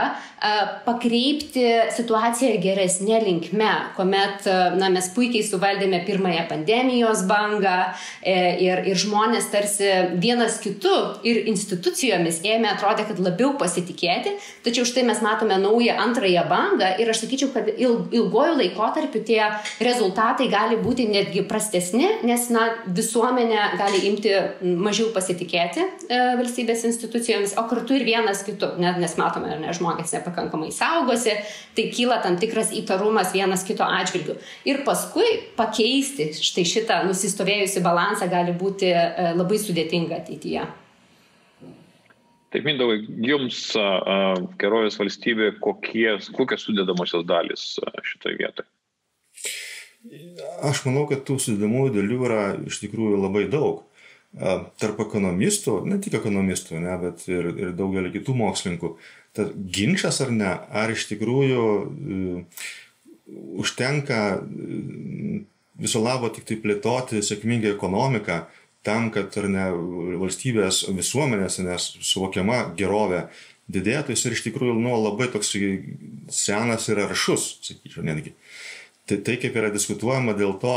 [0.87, 4.47] pakreipti situaciją geresnė linkme, kuomet
[4.79, 7.77] na, mes puikiai suvaldėme pirmąją pandemijos bangą
[8.23, 9.89] e, ir, ir žmonės tarsi
[10.23, 10.95] vienas kitu
[11.27, 17.11] ir institucijomis ėmė atrodė, kad labiau pasitikėti, tačiau štai mes matome naują antrąją bangą ir
[17.11, 19.41] aš sakyčiau, kad ilgojų laikotarpiu tie
[19.83, 27.55] rezultatai gali būti netgi prastesni, nes na, visuomenė gali imti mažiau pasitikėti e, valstybės institucijomis,
[27.61, 31.37] o kartu ir vienas kitu, nes matome, ne, žmonės nepakankamai saugosi,
[31.77, 34.39] tai kyla tam tikras įtarumas vienas kito atžvilgiu.
[34.69, 40.67] Ir paskui pakeisti štai šitą nusistovėjusi balansą gali būti e, labai sudėtinga ateityje.
[42.49, 43.75] Taip, Mindovai, jums
[44.57, 47.75] gerovės valstybė, kokie, kokios sudėdamosios dalis
[48.09, 48.71] šitoje vietoje?
[50.65, 53.83] Aš manau, kad tų sudėdamųjų dalių yra iš tikrųjų labai daug.
[54.39, 58.93] Tarp ekonomistų, ne tik ekonomistų, ne, bet ir, ir daugelį kitų mokslininkų,
[59.35, 62.69] tas ginčas ar ne, ar iš tikrųjų uh,
[63.59, 65.41] užtenka uh,
[65.79, 68.43] viso labo tik tai plėtoti sėkmingą ekonomiką
[68.87, 69.69] tam, kad ar ne
[70.21, 73.27] valstybės visuomenės, nes suvokiama gerovė
[73.69, 75.55] didėtų, jis ir iš tikrųjų nu, labai toks
[76.33, 78.35] senas ir aršus, sakyčiau, netgi.
[79.09, 80.77] Tai, tai kaip yra diskutuojama dėl to,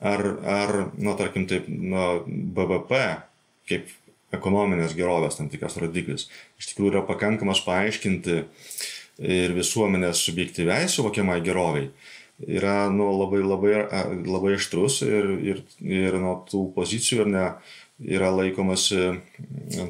[0.00, 3.00] ar, ar nu, tarkim, taip, nu, BVP
[3.70, 3.90] kaip
[4.34, 6.28] ekonominės gerovės tam tikras rodiklis
[6.60, 8.38] iš tikrųjų yra pakankamas paaiškinti
[9.20, 11.90] ir visuomenės subjektyviai suvokiamai geroviai
[12.48, 13.74] yra nu, labai, labai,
[14.24, 17.46] labai aštrus ir, ir, ir nuo tų pozicijų ir ne,
[18.16, 19.10] yra laikomasi,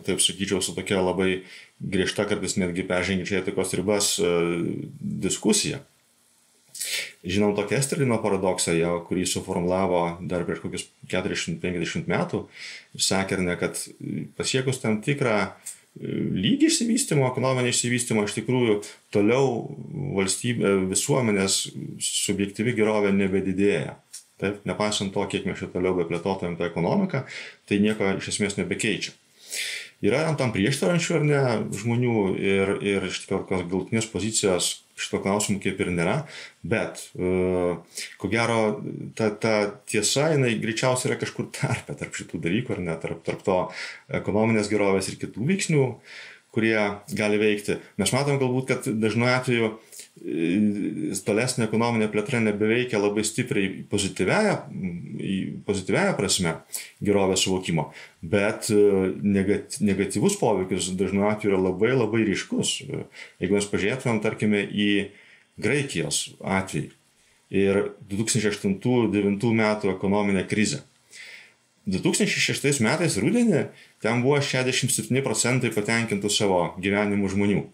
[0.06, 1.44] taip sakyčiau, su tokia labai
[1.80, 4.16] griežta, kartais netgi peržengiančia etikos ribas
[5.00, 5.84] diskusija.
[7.20, 12.46] Žinom tokią Esterlino paradoksą, jo, kurį suformulavo dar prieš kokius 40-50 metų
[12.96, 13.76] ir sakė, ne, kad
[14.38, 18.76] pasiekus tam tikrą uh, lygį išsivystymo, ekonominį išsivystymą, iš tikrųjų
[19.14, 19.66] toliau
[20.16, 21.64] valstybė, visuomenės
[22.04, 23.96] subjektyvi gerovė nebedidėja.
[24.40, 27.26] Taip, nepaisant to, kiek mes čia toliau beplėtotumėm tą ekonomiką,
[27.68, 29.12] tai nieko iš esmės nebekeičia.
[30.00, 31.42] Yra tam prieštarančių ar ne
[31.76, 36.16] žmonių ir, ir iš tikrųjų kokios galtinės pozicijos šito klausimu kaip ir nėra,
[36.62, 37.80] bet uh,
[38.20, 38.60] ko gero
[39.18, 39.54] ta, ta
[39.90, 43.60] tiesa, jinai greičiausiai yra kažkur tarpe tarp šitų dalykų, ar ne, tarp, tarp to
[44.20, 45.86] ekonominės gerovės ir kitų veiksnių,
[46.54, 46.76] kurie
[47.16, 47.78] gali veikti.
[48.00, 49.90] Mes matom galbūt, kad dažnu atveju uh,
[51.24, 54.56] tolesnė ekonominė plėtra nebeveikia labai stipriai pozityviaja,
[55.64, 56.56] pozityviaja prasme
[57.00, 57.86] gerovės suvokimo,
[58.20, 59.14] bet e,
[59.80, 62.74] negatyvus poveikis dažnu atveju yra labai labai ryškus.
[63.40, 64.90] Jeigu mes pažiūrėtumėm, tarkime, į
[65.60, 66.90] Graikijos atvejį
[67.50, 67.80] ir
[68.12, 70.84] 2008-2009 metų ekonominę krizę.
[71.88, 73.64] 2006 metais rudenį
[74.02, 77.64] ten buvo 67 procentai patenkintų savo gyvenimų žmonių.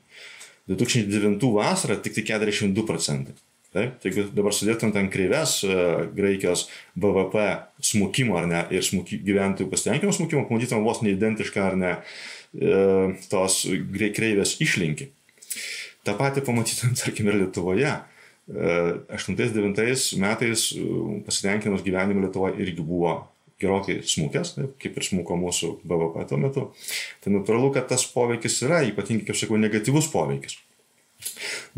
[0.71, 3.35] 2009 vasarą tik tai 42 procentai.
[3.77, 6.65] Taip, tai jeigu dabar sudėtum ten kreives uh, Graikijos
[6.97, 7.43] BVP
[7.85, 13.65] smukimo ar ne ir smuki, gyventojų pasitenkinimo smukimo, pamatytum vos neidentišką ar ne uh, tos
[14.17, 15.11] kreivės išlinki.
[16.07, 17.93] Ta pati pamatytum, tarkim, ir Lietuvoje.
[18.47, 19.75] Uh, 8-9
[20.23, 20.69] metais
[21.27, 23.19] pasitenkinimas gyvenimu Lietuvoje irgi buvo
[23.63, 26.67] gerokai smūkęs, kaip ir smūko mūsų BVP tuo metu,
[27.25, 30.59] tai natūralu, kad tas poveikis yra, ypatingai, kaip sakau, negatyvus poveikis.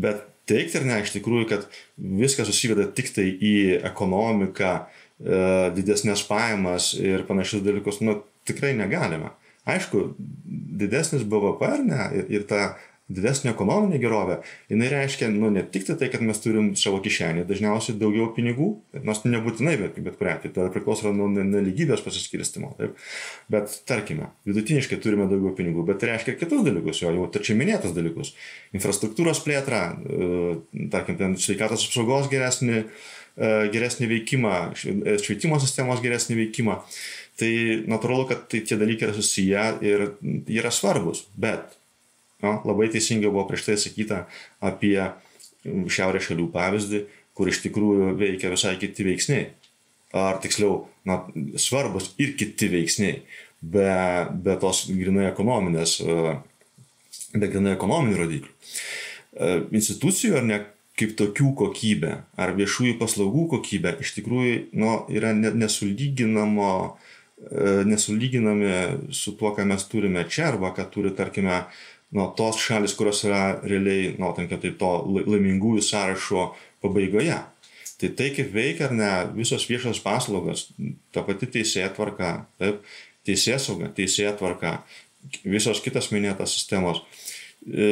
[0.01, 3.55] Bet teikti ir ne, iš tikrųjų, kad viskas susiveda tik tai į
[3.87, 5.43] ekonomiką, e,
[5.77, 9.35] didesnės pajamas ir panašius dalykus, nu, tikrai negalime.
[9.69, 10.14] Aišku,
[10.81, 12.62] didesnis BVP ar ne, ir, ir ta
[13.09, 17.97] didesnė ekonominė gerovė, jinai reiškia, nu, ne tik tai, kad mes turim savo kišenį, dažniausiai
[18.01, 18.68] daugiau pinigų,
[19.07, 22.75] nors nebūtinai, bet, bet kurią, tai tada priklauso nuo neligybės pasiskirstimo.
[22.79, 22.99] Taip.
[23.53, 27.97] Bet tarkime, vidutiniškai turime daugiau pinigų, bet tai reiškia kitus dalykus, jo, jau tačiau minėtus
[27.97, 28.35] dalykus.
[28.77, 30.59] Infrastruktūros plėtra, e,
[30.92, 36.83] tarkim, ten sveikatos apsaugos geresnį, e, geresnį veikimą, švietimo sistemos geresnį veikimą.
[37.38, 37.51] Tai
[37.88, 40.09] natūralu, kad tai tie dalykai yra susiję ir
[40.51, 41.79] yra svarbus, bet
[42.44, 44.22] No, labai teisingai buvo prieš tai sakyta
[44.62, 44.96] apie
[45.66, 47.03] šiaurės šalių pavyzdį,
[47.35, 49.48] kur iš tikrųjų veikia visai kiti veiksniai.
[50.16, 51.20] Ar tiksliau, na,
[51.61, 53.20] svarbus ir kiti veiksniai,
[53.61, 53.90] be,
[54.33, 55.98] be tos grinai ekonominės,
[57.35, 58.55] be grinai ekonominių rodiklių.
[59.38, 60.61] E, institucijų ar ne
[60.98, 66.72] kaip tokių kokybė, ar viešųjų paslaugų kokybė iš tikrųjų nu, yra nesulyginamo,
[67.38, 68.72] e, nesulyginami
[69.14, 71.62] su tuo, ką mes turime čia, arba ką turi, tarkime,
[72.16, 76.49] nu, tos šalis, kurios yra realiai, nu, tankia, tai to laimingųjų sąrašo
[76.85, 77.37] pabaigoje.
[77.99, 80.68] Tai tai kaip veikia ar ne visos viešos paslaugos,
[81.12, 82.31] ta pati teisėja tvarka,
[82.62, 82.85] taip,
[83.27, 84.79] teisėsauga, teisėja tvarka,
[85.42, 87.03] visos kitos minėtos sistemos.
[87.66, 87.88] E,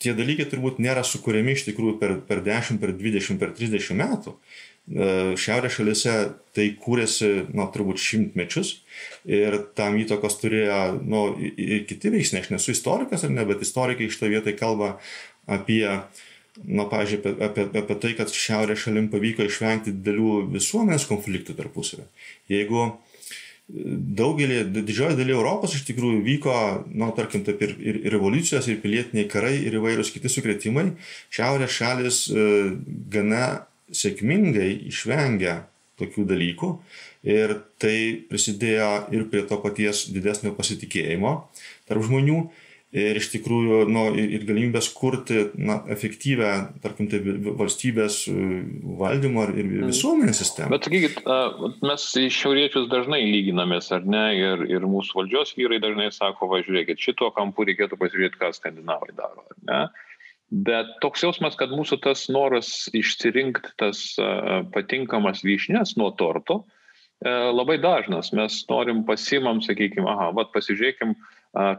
[0.00, 4.36] tie dalykai turbūt nėra sukūrėmi iš tikrųjų per, per 10, per 20, per 30 metų.
[4.86, 6.14] E, šiaurės šalise
[6.54, 8.76] tai kūrėsi, na, turbūt šimtmečius
[9.26, 12.44] ir tam įtakos turėjo, nu, ir kiti veiksniai.
[12.44, 14.94] Aš nesu istorikas ar ne, bet istorikai iš to vietai kalba
[15.50, 15.82] apie,
[16.62, 22.06] na, pažiūrėjau, apie, apie, apie tai, kad šiaurės šalim pavyko išvengti didelių visuomenės konfliktų tarpusavį.
[22.54, 22.92] Jeigu
[23.66, 26.56] daugelį, didžioji daly Europos iš tikrųjų vyko,
[26.94, 30.92] na, tarkim, taip ir, ir, ir revoliucijos, ir pilietiniai karai, ir įvairūs kiti sukretimai.
[31.34, 32.44] Šiaurės šalis e,
[33.10, 33.48] gana
[33.92, 35.64] sėkmingai išvengia
[35.96, 36.70] tokių dalykų
[37.26, 37.96] ir tai
[38.28, 41.38] prisidėjo ir prie to paties didesnio pasitikėjimo
[41.88, 42.40] tarp žmonių
[42.96, 46.52] ir iš tikrųjų nu, ir galimybės kurti na, efektyvę,
[46.84, 47.20] tarkim, tai
[47.58, 48.34] valstybės e,
[49.00, 49.88] valdymo ir mm.
[49.90, 50.70] visuomenės sistemą.
[50.76, 51.20] Bet sakykit,
[51.84, 52.06] mes
[52.38, 57.32] šiauriečius dažnai lyginamės, ar ne, ir, ir mūsų valdžios vyrai dažnai sako, va žiūrėkit, šituo
[57.36, 59.82] kampu reikėtų pasižiūrėti, ką skandinavai daro, ar ne?
[60.50, 64.02] Bet toks jausmas, kad mūsų tas noras išsirinkti tas
[64.74, 66.60] patinkamas vyšnės nuo torto,
[67.18, 68.30] e, labai dažnas.
[68.36, 71.16] Mes norim pasimam, sakykime, aha, vad pasižiūrėkim,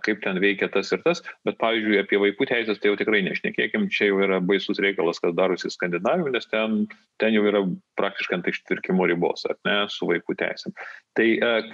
[0.06, 3.88] kaip ten veikia tas ir tas, bet pavyzdžiui, apie vaikų teisės tai jau tikrai nešnekėkim,
[3.94, 6.78] čia jau yra baisus reikalas, kas darosi Skandinavijoje, nes ten,
[7.22, 7.64] ten jau yra
[8.00, 10.76] praktiškai ant ištvirkimo ribos, ar ne, su vaikų teisėm.
[11.18, 11.28] Tai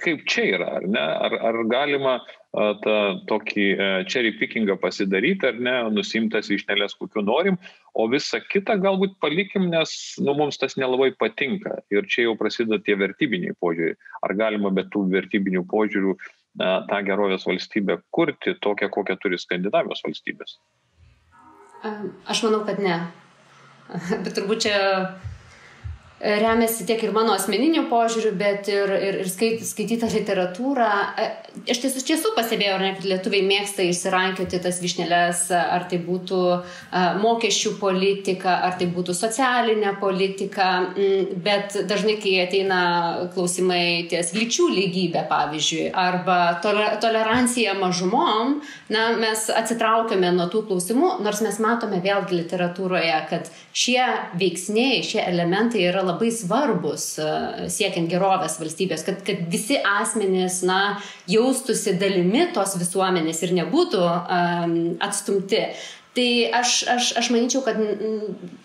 [0.04, 2.18] kaip čia yra, ar ne, ar, ar galima
[2.54, 2.98] tą
[3.30, 3.66] tokį
[4.06, 7.58] cherry pickingą pasidaryti, ar ne, nusimtas išnelės, kokiu norim,
[7.98, 11.80] o visą kitą galbūt palikim, nes nu, mums tas nelabai patinka.
[11.94, 13.98] Ir čia jau prasideda tie vertybiniai požiūriai.
[14.28, 16.14] Ar galima be tų vertybinių požiūrių
[16.60, 20.58] tą gerovės valstybę kurti tokią, kokią turi Skandinavijos valstybės?
[22.30, 23.00] Aš manau, kad ne.
[24.24, 24.78] Bet turbūt čia
[26.24, 30.90] remiasi tiek ir mano asmeniniu požiūriu, bet ir, ir, ir skait, skaitytą literatūrą.
[31.20, 31.28] E,
[31.74, 36.40] aš tiesų, iš tiesų pastebėjau, ne, kad lietuviai mėgsta išsirankioti tas višnelės, ar tai būtų
[37.24, 40.70] mokesčių politika, ar tai būtų socialinė politika,
[41.44, 42.82] bet dažnai, kai ateina
[43.36, 48.60] klausimai ties lyčių lygybė, pavyzdžiui, arba tolerancija mažumom,
[48.94, 54.02] na, mes atsitraukiame nuo tų klausimų, nors mes matome vėlgi literatūroje, kad šie
[54.40, 57.28] veiksniai, šie elementai yra labai svarbus e,
[57.74, 61.00] siekiant gerovės valstybės, kad, kad visi asmenys na,
[61.30, 65.66] jaustųsi dalimi tos visuomenės ir nebūtų um, atstumti.
[66.14, 67.74] Tai aš, aš, aš manyčiau, kad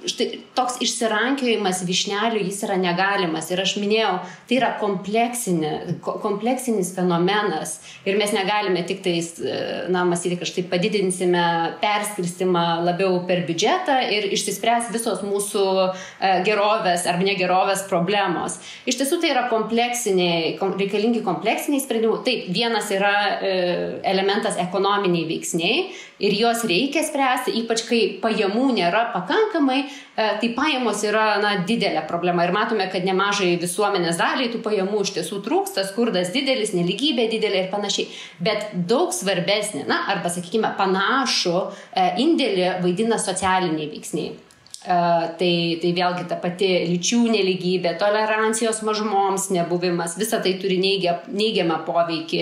[0.04, 3.48] štai, toks išsirankiojimas višnelių jis yra negalimas.
[3.48, 4.18] Ir aš minėjau,
[4.50, 7.80] tai yra kompleksinis fenomenas.
[8.04, 9.40] Ir mes negalime tik tais,
[9.88, 17.16] na, mąstyti, štai padidinsime perskirstimą labiau per biudžetą ir išsispręs visos mūsų e, gerovės ar
[17.24, 18.60] negerovės problemos.
[18.84, 22.20] Iš tiesų tai yra kompleksiniai, reikalingi kompleksiniai sprendimai.
[22.28, 29.04] Taip, vienas yra e, elementas ekonominiai veiksniai ir juos reikia spręsti, ypač kai pajamų nėra
[29.14, 34.62] pakankamai, e, tai pajamos yra na, didelė problema ir matome, kad nemažai visuomenės daliai tų
[34.64, 38.08] pajamų iš tiesų trūksta, skurdas didelis, neligybė didelė ir panašiai.
[38.42, 44.47] Bet daug svarbesnė, na, arba sakykime, panašų e, indėlį vaidina socialiniai veiksniai.
[44.88, 51.82] Tai, tai vėlgi ta pati lyčių neligybė, tolerancijos mažumoms nebuvimas, visa tai turi neigia, neigiamą
[51.84, 52.38] poveikį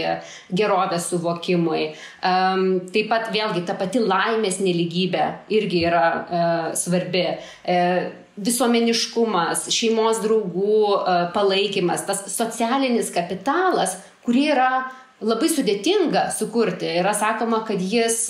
[0.55, 1.89] gerovės suvokimui.
[2.23, 5.25] Taip pat vėlgi ta pati laimės neligybė
[5.59, 6.05] irgi yra
[6.79, 7.25] svarbi
[8.37, 11.01] visuomeniškumas, šeimos draugų
[11.35, 14.71] palaikymas, tas socialinis kapitalas, kurie yra
[15.25, 16.89] labai sudėtinga sukurti.
[17.01, 18.27] Yra sakoma, kad jis,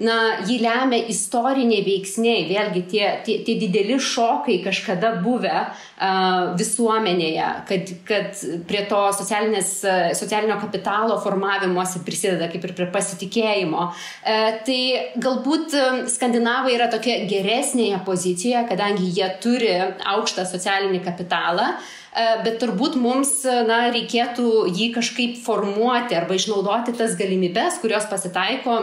[0.00, 0.14] na,
[0.48, 7.92] jį lemia istoriniai veiksniai, vėlgi tie, tie, tie dideli šokai kažkada buvę uh, visuomenėje, kad,
[8.08, 13.90] kad prie to socialinio kapitalo formavimuose prisideda kaip ir prie pasitikėjimo.
[13.90, 14.80] Uh, tai
[15.20, 15.76] galbūt
[16.14, 19.76] skandinavai yra tokia geresnėje pozicijoje, kadangi jie turi
[20.14, 21.74] aukštą socialinį kapitalą.
[21.74, 28.06] Uh, E, bet turbūt mums na, reikėtų jį kažkaip formuoti arba išnaudoti tas galimybes, kurios
[28.10, 28.76] pasitaiko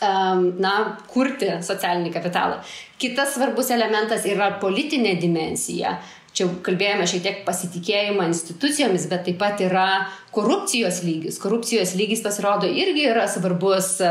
[0.00, 0.74] na,
[1.12, 2.60] kurti socialinį kapitalą.
[3.00, 5.98] Kitas svarbus elementas yra politinė dimensija.
[6.30, 9.86] Čia kalbėjome šiek tiek pasitikėjimą institucijomis, bet taip pat yra
[10.30, 11.40] korupcijos lygis.
[11.42, 14.10] Korupcijos lygis pasirodo irgi yra svarbus e,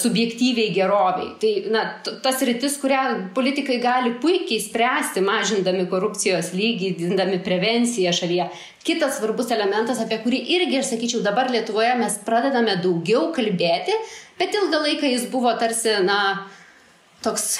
[0.00, 1.34] subjektyviai geroviai.
[1.42, 1.82] Tai na,
[2.24, 3.02] tas rytis, kurią
[3.36, 8.48] politikai gali puikiai spręsti, mažindami korupcijos lygį, dindami prevenciją šalyje.
[8.88, 13.92] Kitas svarbus elementas, apie kurį irgi, aš sakyčiau, dabar Lietuvoje mes pradedame daugiau kalbėti,
[14.40, 16.18] bet ilgą laiką jis buvo tarsi, na,
[17.22, 17.58] toks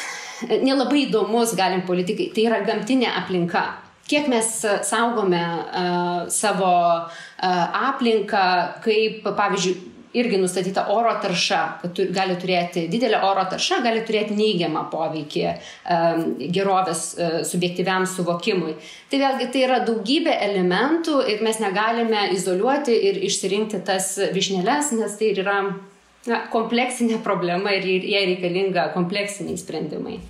[0.48, 3.68] nelabai įdomus galim politikai, tai yra gamtinė aplinka
[4.08, 4.50] kiek mes
[4.88, 6.74] saugome uh, savo
[7.06, 8.44] uh, aplinką,
[8.84, 14.36] kaip, pavyzdžiui, irgi nustatyta oro tarša, kad tu, gali turėti didelė oro tarša, gali turėti
[14.36, 18.74] neigiamą poveikį um, gerovės uh, subjektyviam suvokimui.
[19.10, 25.16] Tai vėlgi tai yra daugybė elementų ir mes negalime izoliuoti ir išsirinkti tas višnelės, nes
[25.16, 25.58] tai yra
[26.28, 30.20] na, kompleksinė problema ir jai reikalinga kompleksiniai sprendimai.